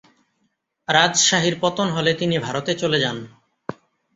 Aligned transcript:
রাজশাহীর 0.87 1.55
পতন 1.61 1.87
হলে 1.89 2.11
তিনি 2.13 2.35
ভারতে 2.39 2.71
চলে 2.75 2.97
যান। 2.99 3.17